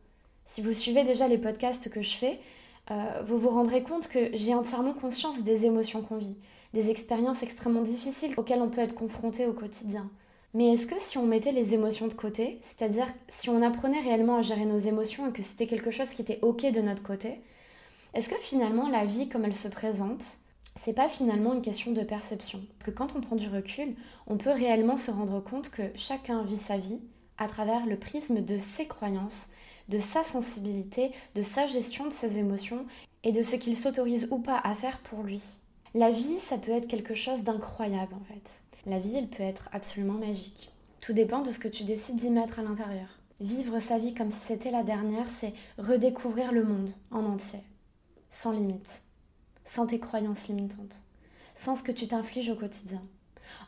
Si 0.46 0.62
vous 0.62 0.72
suivez 0.72 1.02
déjà 1.02 1.26
les 1.26 1.36
podcasts 1.36 1.90
que 1.90 2.00
je 2.00 2.16
fais, 2.16 2.38
euh, 2.90 3.22
vous 3.26 3.38
vous 3.38 3.50
rendrez 3.50 3.82
compte 3.82 4.08
que 4.08 4.30
j'ai 4.34 4.54
entièrement 4.54 4.94
conscience 4.94 5.42
des 5.42 5.66
émotions 5.66 6.02
qu'on 6.02 6.16
vit, 6.16 6.36
des 6.72 6.90
expériences 6.90 7.42
extrêmement 7.42 7.82
difficiles 7.82 8.34
auxquelles 8.36 8.62
on 8.62 8.70
peut 8.70 8.80
être 8.80 8.94
confronté 8.94 9.46
au 9.46 9.52
quotidien. 9.52 10.10
Mais 10.54 10.72
est-ce 10.72 10.86
que 10.86 10.98
si 10.98 11.18
on 11.18 11.26
mettait 11.26 11.52
les 11.52 11.74
émotions 11.74 12.08
de 12.08 12.14
côté, 12.14 12.58
c'est-à-dire 12.62 13.06
si 13.28 13.50
on 13.50 13.62
apprenait 13.62 14.00
réellement 14.00 14.38
à 14.38 14.42
gérer 14.42 14.64
nos 14.64 14.78
émotions 14.78 15.28
et 15.28 15.32
que 15.32 15.42
c'était 15.42 15.66
quelque 15.66 15.90
chose 15.90 16.08
qui 16.08 16.22
était 16.22 16.38
ok 16.40 16.70
de 16.72 16.80
notre 16.80 17.02
côté, 17.02 17.42
est-ce 18.14 18.30
que 18.30 18.36
finalement 18.36 18.88
la 18.88 19.04
vie 19.04 19.28
comme 19.28 19.44
elle 19.44 19.54
se 19.54 19.68
présente, 19.68 20.24
c'est 20.80 20.94
pas 20.94 21.10
finalement 21.10 21.54
une 21.54 21.60
question 21.60 21.92
de 21.92 22.02
perception? 22.02 22.62
Parce 22.78 22.90
que 22.90 22.96
quand 22.96 23.14
on 23.14 23.20
prend 23.20 23.36
du 23.36 23.48
recul, 23.48 23.94
on 24.26 24.38
peut 24.38 24.50
réellement 24.50 24.96
se 24.96 25.10
rendre 25.10 25.40
compte 25.40 25.70
que 25.70 25.82
chacun 25.94 26.42
vit 26.42 26.56
sa 26.56 26.78
vie 26.78 27.00
à 27.36 27.46
travers 27.46 27.86
le 27.86 27.98
prisme 27.98 28.40
de 28.40 28.56
ses 28.56 28.86
croyances, 28.86 29.50
de 29.88 29.98
sa 29.98 30.22
sensibilité, 30.22 31.12
de 31.34 31.42
sa 31.42 31.66
gestion 31.66 32.06
de 32.06 32.12
ses 32.12 32.38
émotions 32.38 32.86
et 33.24 33.32
de 33.32 33.42
ce 33.42 33.56
qu'il 33.56 33.76
s'autorise 33.76 34.28
ou 34.30 34.38
pas 34.38 34.58
à 34.58 34.74
faire 34.74 34.98
pour 35.00 35.22
lui. 35.22 35.42
La 35.94 36.10
vie, 36.10 36.38
ça 36.40 36.58
peut 36.58 36.72
être 36.72 36.88
quelque 36.88 37.14
chose 37.14 37.42
d'incroyable 37.42 38.14
en 38.14 38.24
fait. 38.24 38.62
La 38.86 38.98
vie, 38.98 39.16
elle 39.16 39.28
peut 39.28 39.42
être 39.42 39.68
absolument 39.72 40.18
magique. 40.18 40.70
Tout 41.02 41.12
dépend 41.12 41.42
de 41.42 41.50
ce 41.50 41.58
que 41.58 41.68
tu 41.68 41.84
décides 41.84 42.16
d'y 42.16 42.30
mettre 42.30 42.58
à 42.58 42.62
l'intérieur. 42.62 43.08
Vivre 43.40 43.78
sa 43.80 43.98
vie 43.98 44.14
comme 44.14 44.30
si 44.30 44.38
c'était 44.38 44.70
la 44.70 44.82
dernière, 44.82 45.28
c'est 45.30 45.54
redécouvrir 45.78 46.52
le 46.52 46.64
monde 46.64 46.90
en 47.10 47.24
entier, 47.24 47.60
sans 48.30 48.50
limite, 48.50 49.02
sans 49.64 49.86
tes 49.86 50.00
croyances 50.00 50.48
limitantes, 50.48 51.02
sans 51.54 51.76
ce 51.76 51.82
que 51.82 51.92
tu 51.92 52.08
t'infliges 52.08 52.50
au 52.50 52.56
quotidien. 52.56 53.02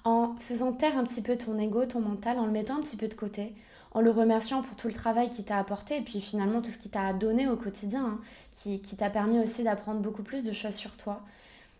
En 0.04 0.34
faisant 0.36 0.72
taire 0.72 0.98
un 0.98 1.04
petit 1.04 1.22
peu 1.22 1.36
ton 1.36 1.58
ego, 1.58 1.86
ton 1.86 2.00
mental, 2.00 2.38
en 2.38 2.46
le 2.46 2.52
mettant 2.52 2.78
un 2.78 2.82
petit 2.82 2.96
peu 2.96 3.08
de 3.08 3.14
côté, 3.14 3.54
en 3.92 4.00
le 4.00 4.10
remerciant 4.10 4.62
pour 4.62 4.76
tout 4.76 4.88
le 4.88 4.94
travail 4.94 5.30
qu'il 5.30 5.44
t'a 5.44 5.58
apporté 5.58 5.96
et 5.96 6.00
puis 6.00 6.20
finalement 6.20 6.60
tout 6.60 6.70
ce 6.70 6.78
qu'il 6.78 6.90
t'a 6.90 7.12
donné 7.12 7.48
au 7.48 7.56
quotidien, 7.56 8.04
hein, 8.04 8.20
qui, 8.52 8.80
qui 8.80 8.96
t'a 8.96 9.10
permis 9.10 9.38
aussi 9.40 9.64
d'apprendre 9.64 10.00
beaucoup 10.00 10.22
plus 10.22 10.44
de 10.44 10.52
choses 10.52 10.74
sur 10.74 10.96
toi. 10.96 11.22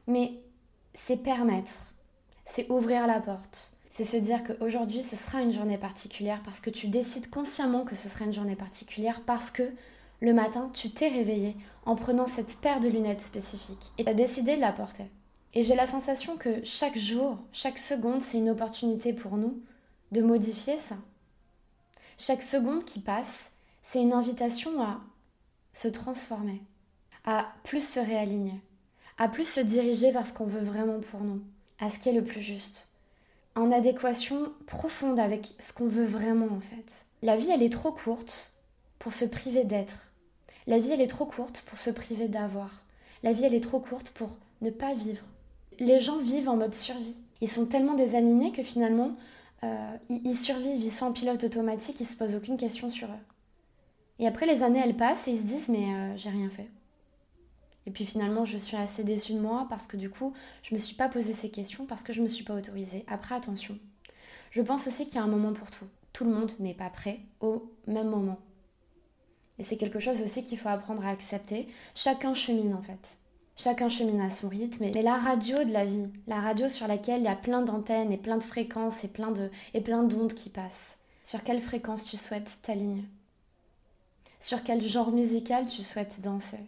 Mais 0.07 0.33
c'est 0.95 1.23
permettre, 1.23 1.75
c'est 2.47 2.69
ouvrir 2.71 3.07
la 3.07 3.21
porte, 3.21 3.73
c'est 3.90 4.05
se 4.05 4.17
dire 4.17 4.43
qu'aujourd'hui 4.45 5.02
ce 5.02 5.17
sera 5.17 5.40
une 5.40 5.52
journée 5.52 5.79
particulière 5.79 6.40
parce 6.45 6.61
que 6.61 6.71
tu 6.71 6.88
décides 6.88 7.31
consciemment 7.31 7.85
que 7.85 7.97
ce 7.97 8.09
sera 8.09 8.25
une 8.25 8.33
journée 8.33 8.57
particulière 8.57 9.21
parce 9.25 9.50
que 9.50 9.71
le 10.21 10.33
matin 10.33 10.71
tu 10.75 10.90
t'es 10.90 11.09
réveillé 11.09 11.57
en 11.87 11.97
prenant 11.97 12.26
cette 12.26 12.57
paire 12.61 12.81
de 12.81 12.88
lunettes 12.88 13.23
spécifiques 13.23 13.93
et 13.99 14.05
tu 14.05 14.11
as 14.11 14.14
décidé 14.14 14.57
de 14.57 14.61
la 14.61 14.73
porter. 14.73 15.07
Et 15.55 15.64
j'ai 15.64 15.75
la 15.75 15.87
sensation 15.87 16.37
que 16.37 16.64
chaque 16.64 16.97
jour, 16.97 17.38
chaque 17.52 17.79
seconde, 17.79 18.23
c'est 18.23 18.38
une 18.38 18.50
opportunité 18.50 19.12
pour 19.12 19.37
nous 19.37 19.61
de 20.12 20.23
modifier 20.23 20.76
ça. 20.76 20.97
Chaque 22.23 22.43
seconde 22.43 22.85
qui 22.85 23.00
passe, 23.00 23.53
c'est 23.83 24.03
une 24.03 24.12
invitation 24.12 24.83
à 24.83 25.00
se 25.73 25.89
transformer, 25.89 26.61
à 27.25 27.47
plus 27.65 27.83
se 27.83 27.99
réaligner, 27.99 28.61
à 29.17 29.27
plus 29.27 29.49
se 29.49 29.61
diriger 29.61 30.11
vers 30.11 30.27
ce 30.27 30.35
qu'on 30.35 30.45
veut 30.45 30.61
vraiment 30.62 31.00
pour 31.00 31.21
nous, 31.21 31.41
à 31.79 31.89
ce 31.89 31.99
qui 31.99 32.11
est 32.11 32.12
le 32.12 32.23
plus 32.23 32.43
juste, 32.43 32.89
en 33.57 33.73
adéquation 33.73 34.53
profonde 34.67 35.19
avec 35.19 35.55
ce 35.61 35.73
qu'on 35.73 35.89
veut 35.89 36.05
vraiment 36.05 36.55
en 36.55 36.61
fait. 36.61 37.07
La 37.23 37.37
vie, 37.37 37.50
elle 37.50 37.62
est 37.62 37.73
trop 37.73 37.91
courte 37.91 38.53
pour 38.99 39.15
se 39.15 39.25
priver 39.25 39.65
d'être. 39.65 40.12
La 40.67 40.79
vie, 40.79 40.91
elle 40.91 41.00
est 41.00 41.07
trop 41.07 41.25
courte 41.25 41.62
pour 41.62 41.79
se 41.79 41.89
priver 41.89 42.29
d'avoir. 42.29 42.83
La 43.23 43.33
vie, 43.33 43.45
elle 43.45 43.55
est 43.55 43.62
trop 43.62 43.81
courte 43.81 44.11
pour 44.11 44.37
ne 44.61 44.69
pas 44.69 44.93
vivre 44.93 45.25
les 45.81 45.99
gens 45.99 46.19
vivent 46.19 46.49
en 46.49 46.57
mode 46.57 46.75
survie. 46.75 47.17
Ils 47.41 47.50
sont 47.50 47.65
tellement 47.65 47.95
désalignés 47.95 48.53
que 48.53 48.62
finalement, 48.62 49.12
euh, 49.64 49.97
ils, 50.09 50.37
survivent, 50.37 50.83
ils 50.83 50.93
sont 50.93 51.07
en 51.07 51.12
pilote 51.12 51.45
automatique, 51.45 52.00
ils 52.00 52.07
se 52.07 52.17
posent 52.17 52.35
aucune 52.35 52.57
question 52.57 52.90
sur 52.90 53.09
eux. 53.09 53.25
Et 54.19 54.26
après, 54.26 54.47
les 54.47 54.62
années, 54.62 54.81
elles 54.85 54.97
passent 54.97 55.29
et 55.29 55.33
ils 55.33 55.40
se 55.40 55.47
disent, 55.47 55.69
mais 55.69 55.95
euh, 55.95 56.17
j'ai 56.17 56.31
rien 56.31 56.50
fait. 56.50 56.69
Et 57.87 57.90
puis 57.90 58.05
finalement, 58.05 58.45
je 58.45 58.59
suis 58.59 58.76
assez 58.76 59.05
déçue 59.05 59.33
de 59.33 59.40
moi 59.40 59.67
parce 59.69 59.87
que 59.87 59.97
du 59.97 60.11
coup, 60.11 60.35
je 60.62 60.75
me 60.75 60.79
suis 60.79 60.95
pas 60.95 61.09
posé 61.09 61.33
ces 61.33 61.50
questions 61.50 61.87
parce 61.87 62.02
que 62.02 62.12
je 62.12 62.23
me 62.23 62.29
suis 62.29 62.45
pas 62.45 62.55
autorisée. 62.55 63.05
Après, 63.09 63.35
attention. 63.35 63.79
Je 64.50 64.62
pense 64.62 64.87
aussi 64.87 65.07
qu'il 65.07 65.17
y 65.17 65.19
a 65.19 65.23
un 65.23 65.29
moment 65.29 65.52
pour 65.52 65.71
tout. 65.71 65.87
Tout 66.12 66.25
le 66.25 66.31
monde 66.31 66.52
n'est 66.59 66.75
pas 66.75 66.90
prêt 66.90 67.21
au 67.40 67.73
même 67.87 68.11
moment. 68.11 68.38
Et 69.59 69.64
c'est 69.64 69.76
quelque 69.76 70.00
chose 70.00 70.23
aussi 70.23 70.45
qu'il 70.45 70.59
faut 70.59 70.69
apprendre 70.69 71.05
à 71.05 71.11
accepter. 71.11 71.69
Chacun 71.95 72.35
chemine 72.35 72.75
en 72.75 72.83
fait. 72.83 73.19
Chacun 73.62 73.90
chemine 73.90 74.23
à 74.23 74.31
son 74.31 74.49
rythme. 74.49 74.87
Mais 74.95 75.02
la 75.02 75.19
radio 75.19 75.64
de 75.64 75.71
la 75.71 75.85
vie, 75.85 76.07
la 76.26 76.40
radio 76.40 76.71
sur 76.71 76.88
laquelle 76.88 77.21
il 77.21 77.25
y 77.25 77.29
a 77.29 77.37
plein 77.37 77.61
d'antennes 77.61 78.11
et 78.11 78.17
plein 78.17 78.38
de 78.38 78.43
fréquences 78.43 79.05
et 79.05 79.09
plein 79.09 79.33
de 79.33 79.50
et 79.75 79.83
plein 79.83 80.02
d'ondes 80.02 80.33
qui 80.33 80.49
passent. 80.49 80.97
Sur 81.25 81.45
quelle 81.45 81.61
fréquence 81.61 82.05
tu 82.05 82.17
souhaites 82.17 82.61
t'aligner? 82.62 83.05
Sur 84.38 84.62
quel 84.62 84.81
genre 84.81 85.12
musical 85.12 85.67
tu 85.67 85.83
souhaites 85.83 86.23
danser? 86.23 86.61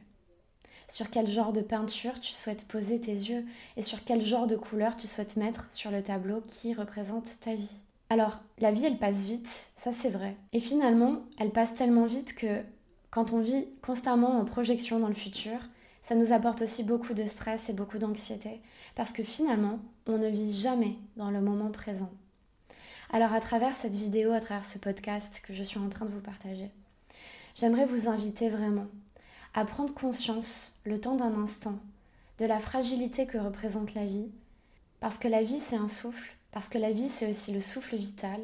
Sur 0.87 1.09
quel 1.09 1.31
genre 1.31 1.55
de 1.55 1.63
peinture 1.63 2.21
tu 2.21 2.35
souhaites 2.35 2.69
poser 2.69 3.01
tes 3.01 3.13
yeux? 3.13 3.47
Et 3.79 3.83
sur 3.83 4.05
quel 4.05 4.23
genre 4.23 4.47
de 4.47 4.57
couleur 4.57 4.95
tu 4.95 5.07
souhaites 5.07 5.37
mettre 5.37 5.73
sur 5.73 5.91
le 5.91 6.03
tableau 6.03 6.43
qui 6.47 6.75
représente 6.75 7.41
ta 7.41 7.55
vie? 7.55 7.73
Alors, 8.11 8.41
la 8.59 8.71
vie, 8.71 8.85
elle 8.85 8.99
passe 8.99 9.25
vite, 9.25 9.71
ça 9.79 9.93
c'est 9.95 10.11
vrai. 10.11 10.37
Et 10.53 10.61
finalement, 10.61 11.21
elle 11.39 11.53
passe 11.53 11.75
tellement 11.75 12.05
vite 12.05 12.35
que 12.35 12.61
quand 13.11 13.33
on 13.33 13.41
vit 13.41 13.65
constamment 13.81 14.39
en 14.39 14.45
projection 14.45 14.99
dans 14.99 15.09
le 15.09 15.15
futur, 15.15 15.59
ça 16.03 16.15
nous 16.15 16.33
apporte 16.33 16.63
aussi 16.63 16.83
beaucoup 16.83 17.15
de 17.15 17.25
stress 17.27 17.69
et 17.69 17.73
beaucoup 17.73 17.99
d'anxiété, 17.99 18.61
parce 18.95 19.13
que 19.13 19.23
finalement, 19.23 19.79
on 20.07 20.19
ne 20.19 20.29
vit 20.29 20.55
jamais 20.55 20.97
dans 21.17 21.31
le 21.31 21.41
moment 21.41 21.71
présent. 21.71 22.11
Alors 23.11 23.33
à 23.33 23.41
travers 23.41 23.77
cette 23.77 23.95
vidéo, 23.95 24.33
à 24.33 24.41
travers 24.41 24.65
ce 24.65 24.79
podcast 24.79 25.43
que 25.47 25.55
je 25.55 25.63
suis 25.63 25.79
en 25.79 25.89
train 25.89 26.07
de 26.07 26.11
vous 26.11 26.21
partager, 26.21 26.71
j'aimerais 27.55 27.87
vous 27.87 28.09
inviter 28.09 28.49
vraiment 28.49 28.87
à 29.55 29.65
prendre 29.65 29.93
conscience, 29.95 30.77
le 30.85 31.01
temps 31.01 31.17
d'un 31.17 31.35
instant, 31.35 31.79
de 32.39 32.47
la 32.47 32.59
fragilité 32.59 33.27
que 33.27 33.39
représente 33.39 33.95
la 33.95 34.07
vie, 34.07 34.31
parce 35.01 35.19
que 35.19 35.29
la 35.29 35.43
vie 35.43 35.61
c'est 35.61 35.77
un 35.77 35.89
souffle, 35.89 36.37
parce 36.53 36.69
que 36.69 36.79
la 36.79 36.91
vie 36.91 37.09
c'est 37.09 37.29
aussi 37.29 37.53
le 37.53 37.61
souffle 37.61 37.97
vital, 37.97 38.41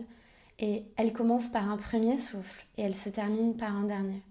et 0.59 0.85
elle 0.97 1.13
commence 1.13 1.49
par 1.49 1.71
un 1.71 1.77
premier 1.77 2.19
souffle 2.19 2.67
et 2.77 2.83
elle 2.83 2.97
se 2.97 3.09
termine 3.09 3.57
par 3.57 3.75
un 3.77 3.85
dernier. 3.85 4.23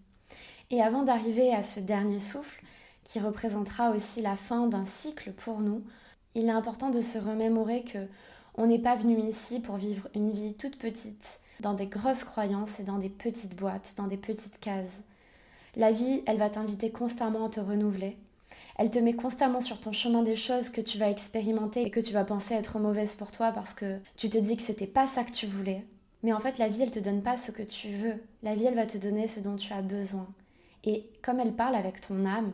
Et 0.69 0.81
avant 0.81 1.03
d'arriver 1.03 1.53
à 1.53 1.63
ce 1.63 1.79
dernier 1.79 2.19
souffle, 2.19 2.61
qui 3.07 3.21
représentera 3.21 3.91
aussi 3.91 4.21
la 4.21 4.35
fin 4.35 4.67
d'un 4.67 4.85
cycle 4.85 5.31
pour 5.31 5.61
nous, 5.61 5.81
il 6.35 6.47
est 6.47 6.51
important 6.51 6.89
de 6.89 6.99
se 6.99 7.17
remémorer 7.17 7.83
que 7.83 7.99
on 8.55 8.65
n'est 8.65 8.81
pas 8.81 8.97
venu 8.97 9.17
ici 9.17 9.61
pour 9.61 9.77
vivre 9.77 10.09
une 10.13 10.31
vie 10.31 10.55
toute 10.55 10.77
petite, 10.77 11.39
dans 11.61 11.73
des 11.73 11.85
grosses 11.85 12.25
croyances 12.25 12.81
et 12.81 12.83
dans 12.83 12.97
des 12.97 13.07
petites 13.09 13.55
boîtes, 13.55 13.93
dans 13.95 14.07
des 14.07 14.17
petites 14.17 14.59
cases. 14.59 15.03
La 15.77 15.93
vie, 15.93 16.21
elle 16.25 16.37
va 16.37 16.49
t'inviter 16.49 16.91
constamment 16.91 17.45
à 17.45 17.49
te 17.49 17.61
renouveler. 17.61 18.17
Elle 18.77 18.91
te 18.91 18.99
met 18.99 19.13
constamment 19.13 19.61
sur 19.61 19.79
ton 19.79 19.93
chemin 19.93 20.21
des 20.21 20.35
choses 20.35 20.69
que 20.69 20.81
tu 20.81 20.97
vas 20.97 21.09
expérimenter 21.09 21.83
et 21.83 21.91
que 21.91 22.01
tu 22.01 22.11
vas 22.11 22.25
penser 22.25 22.55
être 22.55 22.77
mauvaises 22.77 23.15
pour 23.15 23.31
toi 23.31 23.53
parce 23.53 23.73
que 23.73 23.99
tu 24.17 24.29
te 24.29 24.37
dis 24.37 24.57
que 24.57 24.63
c'était 24.63 24.85
pas 24.85 25.07
ça 25.07 25.23
que 25.23 25.31
tu 25.31 25.45
voulais. 25.45 25.85
Mais 26.23 26.33
en 26.33 26.41
fait, 26.41 26.57
la 26.57 26.67
vie, 26.67 26.81
elle 26.81 26.91
te 26.91 26.99
donne 26.99 27.23
pas 27.23 27.37
ce 27.37 27.51
que 27.51 27.63
tu 27.63 27.95
veux. 27.95 28.21
La 28.43 28.53
vie, 28.53 28.65
elle 28.65 28.75
va 28.75 28.85
te 28.85 28.97
donner 28.97 29.27
ce 29.27 29.39
dont 29.39 29.55
tu 29.55 29.71
as 29.71 29.81
besoin. 29.81 30.27
Et 30.83 31.09
comme 31.21 31.39
elle 31.39 31.53
parle 31.53 31.75
avec 31.75 32.01
ton 32.01 32.25
âme, 32.25 32.51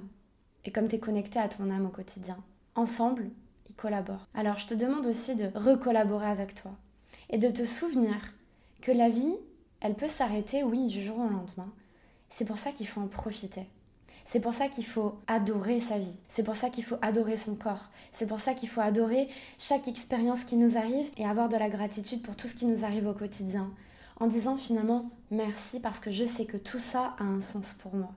et 0.65 0.71
comme 0.71 0.87
tu 0.87 0.95
es 0.95 0.99
connecté 0.99 1.39
à 1.39 1.49
ton 1.49 1.69
âme 1.69 1.85
au 1.85 1.89
quotidien. 1.89 2.37
Ensemble, 2.75 3.29
ils 3.69 3.75
collaborent. 3.75 4.27
Alors 4.33 4.57
je 4.57 4.67
te 4.67 4.73
demande 4.73 5.05
aussi 5.05 5.35
de 5.35 5.49
recollaborer 5.55 6.27
avec 6.27 6.55
toi 6.55 6.71
et 7.29 7.37
de 7.37 7.49
te 7.49 7.65
souvenir 7.65 8.15
que 8.81 8.91
la 8.91 9.09
vie, 9.09 9.35
elle 9.81 9.95
peut 9.95 10.07
s'arrêter, 10.07 10.63
oui, 10.63 10.87
du 10.87 11.03
jour 11.03 11.17
au 11.17 11.29
lendemain. 11.29 11.71
C'est 12.29 12.45
pour 12.45 12.57
ça 12.57 12.71
qu'il 12.71 12.87
faut 12.87 13.01
en 13.01 13.07
profiter. 13.07 13.67
C'est 14.25 14.39
pour 14.39 14.53
ça 14.53 14.67
qu'il 14.67 14.85
faut 14.85 15.19
adorer 15.27 15.79
sa 15.79 15.97
vie. 15.97 16.15
C'est 16.29 16.43
pour 16.43 16.55
ça 16.55 16.69
qu'il 16.69 16.83
faut 16.83 16.97
adorer 17.01 17.37
son 17.37 17.55
corps. 17.55 17.89
C'est 18.13 18.27
pour 18.27 18.39
ça 18.39 18.53
qu'il 18.53 18.69
faut 18.69 18.81
adorer 18.81 19.27
chaque 19.59 19.87
expérience 19.87 20.43
qui 20.43 20.55
nous 20.55 20.77
arrive 20.77 21.09
et 21.17 21.25
avoir 21.25 21.49
de 21.49 21.57
la 21.57 21.69
gratitude 21.69 22.21
pour 22.21 22.35
tout 22.35 22.47
ce 22.47 22.55
qui 22.55 22.65
nous 22.65 22.85
arrive 22.85 23.07
au 23.07 23.13
quotidien. 23.13 23.71
En 24.19 24.27
disant 24.27 24.57
finalement 24.57 25.09
merci 25.31 25.79
parce 25.79 25.99
que 25.99 26.11
je 26.11 26.25
sais 26.25 26.45
que 26.45 26.57
tout 26.57 26.79
ça 26.79 27.15
a 27.19 27.23
un 27.23 27.41
sens 27.41 27.73
pour 27.73 27.93
moi. 27.95 28.11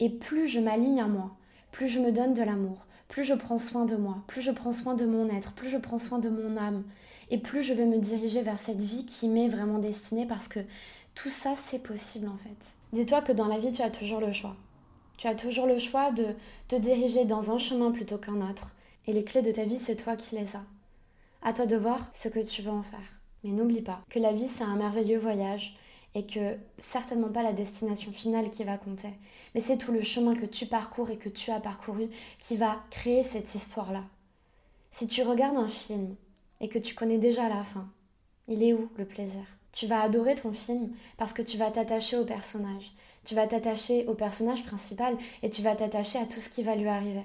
Et 0.00 0.10
plus 0.10 0.48
je 0.48 0.60
m'aligne 0.60 1.00
à 1.00 1.06
moi, 1.06 1.36
plus 1.72 1.88
je 1.88 2.00
me 2.00 2.12
donne 2.12 2.34
de 2.34 2.42
l'amour, 2.42 2.86
plus 3.08 3.24
je 3.24 3.34
prends 3.34 3.58
soin 3.58 3.84
de 3.84 3.96
moi, 3.96 4.18
plus 4.26 4.42
je 4.42 4.50
prends 4.50 4.72
soin 4.72 4.94
de 4.94 5.04
mon 5.04 5.28
être, 5.28 5.52
plus 5.52 5.68
je 5.68 5.78
prends 5.78 5.98
soin 5.98 6.18
de 6.18 6.28
mon 6.28 6.56
âme, 6.56 6.84
et 7.30 7.38
plus 7.38 7.62
je 7.62 7.74
vais 7.74 7.86
me 7.86 7.98
diriger 7.98 8.42
vers 8.42 8.58
cette 8.58 8.80
vie 8.80 9.06
qui 9.06 9.28
m'est 9.28 9.48
vraiment 9.48 9.78
destinée 9.78 10.26
parce 10.26 10.48
que 10.48 10.60
tout 11.14 11.28
ça 11.28 11.54
c'est 11.56 11.82
possible 11.82 12.28
en 12.28 12.36
fait. 12.36 12.74
Dis-toi 12.92 13.22
que 13.22 13.32
dans 13.32 13.46
la 13.46 13.58
vie 13.58 13.72
tu 13.72 13.82
as 13.82 13.90
toujours 13.90 14.20
le 14.20 14.32
choix. 14.32 14.56
Tu 15.20 15.26
as 15.26 15.34
toujours 15.34 15.66
le 15.66 15.78
choix 15.78 16.12
de 16.12 16.28
te 16.66 16.76
diriger 16.76 17.26
dans 17.26 17.52
un 17.52 17.58
chemin 17.58 17.90
plutôt 17.90 18.16
qu'un 18.16 18.40
autre. 18.40 18.74
Et 19.06 19.12
les 19.12 19.22
clés 19.22 19.42
de 19.42 19.52
ta 19.52 19.64
vie, 19.64 19.78
c'est 19.78 19.96
toi 19.96 20.16
qui 20.16 20.34
les 20.34 20.56
as. 20.56 20.64
À 21.42 21.52
toi 21.52 21.66
de 21.66 21.76
voir 21.76 22.08
ce 22.14 22.28
que 22.28 22.40
tu 22.40 22.62
veux 22.62 22.70
en 22.70 22.82
faire. 22.82 23.20
Mais 23.44 23.50
n'oublie 23.50 23.82
pas 23.82 24.00
que 24.08 24.18
la 24.18 24.32
vie, 24.32 24.48
c'est 24.48 24.64
un 24.64 24.76
merveilleux 24.76 25.18
voyage 25.18 25.76
et 26.14 26.26
que 26.26 26.56
certainement 26.82 27.28
pas 27.28 27.42
la 27.42 27.52
destination 27.52 28.12
finale 28.12 28.50
qui 28.50 28.64
va 28.64 28.78
compter, 28.78 29.10
mais 29.54 29.60
c'est 29.60 29.78
tout 29.78 29.92
le 29.92 30.02
chemin 30.02 30.34
que 30.34 30.46
tu 30.46 30.66
parcours 30.66 31.10
et 31.10 31.18
que 31.18 31.28
tu 31.28 31.50
as 31.50 31.60
parcouru 31.60 32.08
qui 32.38 32.56
va 32.56 32.82
créer 32.90 33.24
cette 33.24 33.54
histoire-là. 33.54 34.04
Si 34.92 35.06
tu 35.06 35.22
regardes 35.22 35.56
un 35.56 35.68
film 35.68 36.16
et 36.60 36.68
que 36.68 36.78
tu 36.78 36.94
connais 36.94 37.18
déjà 37.18 37.48
la 37.48 37.62
fin, 37.62 37.88
il 38.48 38.62
est 38.62 38.72
où 38.72 38.90
le 38.96 39.04
plaisir? 39.04 39.44
Tu 39.72 39.86
vas 39.86 40.02
adorer 40.02 40.34
ton 40.34 40.52
film 40.52 40.90
parce 41.16 41.32
que 41.32 41.42
tu 41.42 41.56
vas 41.56 41.70
t'attacher 41.70 42.16
au 42.16 42.24
personnage, 42.24 42.92
tu 43.24 43.36
vas 43.36 43.46
t'attacher 43.46 44.06
au 44.08 44.14
personnage 44.14 44.64
principal 44.66 45.16
et 45.42 45.50
tu 45.50 45.62
vas 45.62 45.76
t'attacher 45.76 46.18
à 46.18 46.26
tout 46.26 46.40
ce 46.40 46.48
qui 46.48 46.64
va 46.64 46.74
lui 46.74 46.88
arriver. 46.88 47.24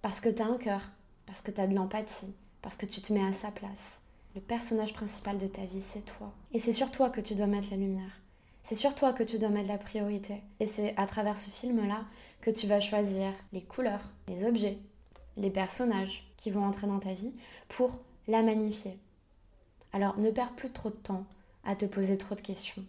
Parce 0.00 0.20
que 0.20 0.30
tu 0.30 0.40
as 0.40 0.46
un 0.46 0.56
cœur, 0.56 0.80
parce 1.26 1.42
que 1.42 1.50
tu 1.50 1.60
as 1.60 1.66
de 1.66 1.74
l'empathie, 1.74 2.34
parce 2.62 2.76
que 2.76 2.86
tu 2.86 3.02
te 3.02 3.12
mets 3.12 3.26
à 3.26 3.32
sa 3.34 3.50
place. 3.50 4.00
Le 4.36 4.42
personnage 4.42 4.92
principal 4.92 5.38
de 5.38 5.46
ta 5.46 5.64
vie, 5.64 5.80
c'est 5.80 6.04
toi. 6.04 6.30
Et 6.52 6.58
c'est 6.58 6.74
sur 6.74 6.90
toi 6.90 7.08
que 7.08 7.22
tu 7.22 7.34
dois 7.34 7.46
mettre 7.46 7.68
la 7.70 7.78
lumière. 7.78 8.20
C'est 8.64 8.74
sur 8.74 8.94
toi 8.94 9.14
que 9.14 9.22
tu 9.22 9.38
dois 9.38 9.48
mettre 9.48 9.68
la 9.68 9.78
priorité. 9.78 10.42
Et 10.60 10.66
c'est 10.66 10.94
à 10.98 11.06
travers 11.06 11.38
ce 11.38 11.48
film-là 11.48 12.04
que 12.42 12.50
tu 12.50 12.66
vas 12.66 12.80
choisir 12.80 13.32
les 13.54 13.62
couleurs, 13.62 14.12
les 14.28 14.44
objets, 14.44 14.76
les 15.38 15.48
personnages 15.48 16.30
qui 16.36 16.50
vont 16.50 16.66
entrer 16.66 16.86
dans 16.86 16.98
ta 16.98 17.14
vie 17.14 17.32
pour 17.68 17.98
la 18.28 18.42
magnifier. 18.42 18.98
Alors 19.94 20.18
ne 20.18 20.30
perds 20.30 20.54
plus 20.54 20.70
trop 20.70 20.90
de 20.90 20.96
temps 20.96 21.24
à 21.64 21.74
te 21.74 21.86
poser 21.86 22.18
trop 22.18 22.34
de 22.34 22.42
questions. 22.42 22.84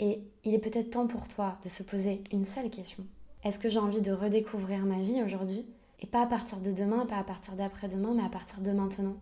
Et 0.00 0.18
il 0.42 0.52
est 0.52 0.58
peut-être 0.58 0.90
temps 0.90 1.06
pour 1.06 1.28
toi 1.28 1.58
de 1.62 1.68
se 1.68 1.84
poser 1.84 2.24
une 2.32 2.44
seule 2.44 2.70
question. 2.70 3.06
Est-ce 3.44 3.60
que 3.60 3.68
j'ai 3.68 3.78
envie 3.78 4.00
de 4.00 4.10
redécouvrir 4.10 4.80
ma 4.80 5.00
vie 5.00 5.22
aujourd'hui? 5.22 5.64
Et 6.00 6.08
pas 6.08 6.22
à 6.22 6.26
partir 6.26 6.58
de 6.58 6.72
demain, 6.72 7.06
pas 7.06 7.18
à 7.18 7.24
partir 7.24 7.54
d'après-demain, 7.54 8.14
mais 8.16 8.24
à 8.24 8.28
partir 8.28 8.62
de 8.62 8.72
maintenant 8.72 9.14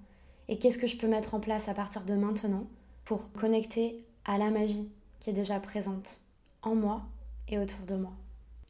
et 0.51 0.59
qu'est-ce 0.59 0.79
que 0.79 0.89
je 0.89 0.97
peux 0.97 1.07
mettre 1.07 1.35
en 1.35 1.41
place 1.41 1.69
à 1.69 1.75
partir 1.75 2.05
de 2.05 2.15
maintenant 2.15 2.65
pour 3.05 3.33
connecter 3.33 4.05
à 4.27 4.37
la 4.37 4.51
magie 4.51 4.91
qui 5.21 5.31
est 5.31 5.35
déjà 5.35 5.61
présente 5.61 6.23
en 6.63 6.75
moi 6.75 7.03
et 7.49 7.59
autour 7.59 7.87
de 7.87 7.95
moi. 7.95 8.13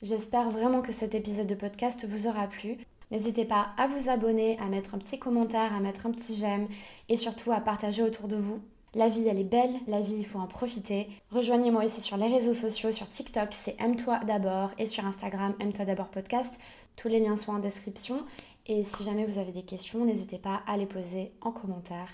J'espère 0.03 0.51
vraiment 0.51 0.83
que 0.83 0.93
cet 0.93 1.15
épisode 1.15 1.47
de 1.47 1.55
podcast 1.55 2.07
vous 2.09 2.29
aura 2.29 2.47
plu. 2.47 2.77
N'hésitez 3.11 3.45
pas 3.45 3.69
à 3.79 3.87
vous 3.87 4.11
abonner, 4.11 4.59
à 4.61 4.67
mettre 4.67 4.95
un 4.95 4.99
petit 4.99 5.19
commentaire, 5.19 5.75
à 5.75 5.81
mettre 5.81 6.07
un 6.07 6.13
petit 6.13 6.37
j'aime 6.37 6.69
et 7.09 7.17
surtout 7.17 7.51
à 7.51 7.61
partager 7.61 8.03
autour 8.03 8.29
de 8.29 8.37
vous. 8.37 8.61
La 8.95 9.09
vie, 9.09 9.27
elle 9.29 9.39
est 9.39 9.45
belle, 9.45 9.75
la 9.87 10.01
vie, 10.01 10.17
il 10.19 10.27
faut 10.27 10.41
en 10.41 10.49
profiter. 10.49 11.09
Rejoignez-moi 11.31 11.85
aussi 11.85 12.01
sur 12.01 12.17
les 12.17 12.27
réseaux 12.27 12.55
sociaux, 12.55 12.91
sur 12.91 13.09
TikTok, 13.09 13.51
c'est 13.53 13.77
Aime-toi 13.79 14.19
d'abord, 14.27 14.73
et 14.79 14.87
sur 14.87 15.07
Instagram, 15.07 15.55
Aime-toi 15.61 15.85
d'abord 15.85 16.09
podcast. 16.09 16.59
Tous 16.97 17.07
les 17.07 17.21
liens 17.21 17.37
sont 17.37 17.53
en 17.53 17.61
description. 17.61 18.25
Et 18.67 18.85
si 18.85 19.05
jamais 19.05 19.27
vous 19.27 19.39
avez 19.39 19.53
des 19.53 19.65
questions, 19.65 20.05
n'hésitez 20.05 20.39
pas 20.39 20.63
à 20.67 20.77
les 20.77 20.87
poser 20.87 21.33
en 21.41 21.53
commentaire. 21.53 22.09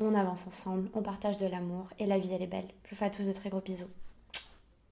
On 0.00 0.14
avance 0.14 0.46
ensemble, 0.46 0.90
on 0.94 1.02
partage 1.02 1.38
de 1.38 1.46
l'amour, 1.46 1.90
et 1.98 2.06
la 2.06 2.18
vie, 2.18 2.32
elle 2.32 2.42
est 2.42 2.46
belle. 2.46 2.68
Je 2.84 2.90
vous 2.90 2.96
fais 2.96 3.06
à 3.06 3.10
tous 3.10 3.26
de 3.26 3.32
très 3.32 3.50
gros 3.50 3.60
bisous. 3.60 3.90